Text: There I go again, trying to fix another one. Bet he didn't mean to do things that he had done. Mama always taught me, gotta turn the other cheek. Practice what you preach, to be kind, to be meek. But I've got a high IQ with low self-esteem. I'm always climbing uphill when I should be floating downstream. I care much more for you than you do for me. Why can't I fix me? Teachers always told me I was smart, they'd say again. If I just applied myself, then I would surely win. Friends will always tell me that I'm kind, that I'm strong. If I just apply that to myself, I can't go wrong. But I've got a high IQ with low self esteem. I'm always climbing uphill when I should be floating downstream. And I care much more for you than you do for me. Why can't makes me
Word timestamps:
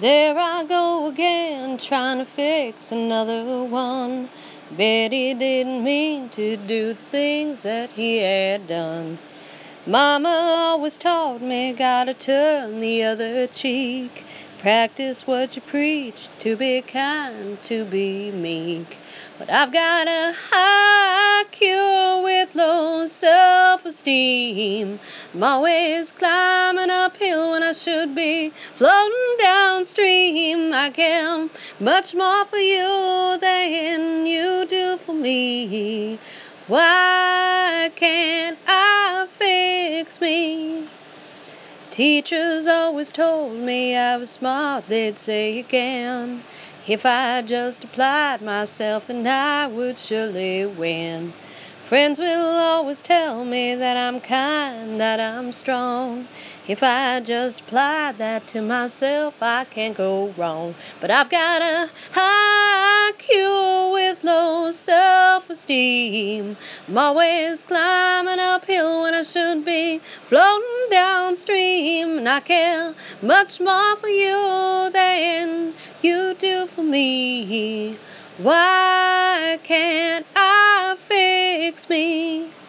There 0.00 0.34
I 0.36 0.64
go 0.64 1.06
again, 1.06 1.78
trying 1.78 2.18
to 2.18 2.24
fix 2.24 2.90
another 2.90 3.62
one. 3.62 4.28
Bet 4.76 5.12
he 5.12 5.34
didn't 5.34 5.84
mean 5.84 6.30
to 6.30 6.56
do 6.56 6.94
things 6.94 7.62
that 7.62 7.90
he 7.90 8.18
had 8.18 8.66
done. 8.66 9.18
Mama 9.86 10.28
always 10.28 10.98
taught 10.98 11.42
me, 11.42 11.72
gotta 11.72 12.12
turn 12.12 12.80
the 12.80 13.04
other 13.04 13.46
cheek. 13.46 14.24
Practice 14.58 15.28
what 15.28 15.54
you 15.54 15.62
preach, 15.62 16.28
to 16.40 16.56
be 16.56 16.82
kind, 16.82 17.62
to 17.62 17.84
be 17.84 18.32
meek. 18.32 18.98
But 19.38 19.48
I've 19.48 19.72
got 19.72 20.08
a 20.08 20.34
high 20.34 21.44
IQ 21.44 22.24
with 22.24 22.56
low 22.56 23.06
self-esteem. 23.84 24.98
I'm 25.34 25.42
always 25.42 26.12
climbing 26.12 26.88
uphill 26.90 27.50
when 27.50 27.62
I 27.62 27.72
should 27.72 28.14
be 28.14 28.48
floating 28.50 29.36
downstream. 29.38 30.72
I 30.72 30.90
care 30.90 31.48
much 31.78 32.14
more 32.14 32.44
for 32.46 32.56
you 32.56 33.36
than 33.40 34.26
you 34.26 34.64
do 34.68 34.96
for 34.96 35.14
me. 35.14 36.18
Why 36.66 37.90
can't 37.94 38.58
I 38.66 39.26
fix 39.28 40.20
me? 40.20 40.86
Teachers 41.90 42.66
always 42.66 43.12
told 43.12 43.54
me 43.58 43.96
I 43.96 44.16
was 44.16 44.30
smart, 44.30 44.88
they'd 44.88 45.18
say 45.18 45.58
again. 45.58 46.42
If 46.88 47.04
I 47.06 47.42
just 47.42 47.84
applied 47.84 48.40
myself, 48.42 49.06
then 49.08 49.26
I 49.26 49.66
would 49.66 49.98
surely 49.98 50.66
win. 50.66 51.34
Friends 51.94 52.18
will 52.18 52.58
always 52.58 53.00
tell 53.00 53.44
me 53.44 53.76
that 53.76 53.96
I'm 53.96 54.20
kind, 54.20 55.00
that 55.00 55.20
I'm 55.20 55.52
strong. 55.52 56.26
If 56.66 56.82
I 56.82 57.20
just 57.20 57.60
apply 57.60 58.10
that 58.18 58.48
to 58.48 58.62
myself, 58.62 59.40
I 59.40 59.64
can't 59.64 59.96
go 59.96 60.34
wrong. 60.36 60.74
But 61.00 61.12
I've 61.12 61.30
got 61.30 61.62
a 61.62 61.88
high 62.10 63.12
IQ 63.12 63.92
with 63.92 64.24
low 64.24 64.72
self 64.72 65.48
esteem. 65.48 66.56
I'm 66.88 66.98
always 66.98 67.62
climbing 67.62 68.40
uphill 68.40 69.02
when 69.02 69.14
I 69.14 69.22
should 69.22 69.64
be 69.64 69.98
floating 69.98 70.90
downstream. 70.90 72.18
And 72.18 72.28
I 72.28 72.40
care 72.40 72.92
much 73.22 73.60
more 73.60 73.94
for 73.94 74.08
you 74.08 74.90
than 74.92 75.74
you 76.02 76.34
do 76.36 76.66
for 76.66 76.82
me. 76.82 77.98
Why 78.38 79.60
can't 79.62 80.03
makes 81.74 81.90
me 81.90 82.63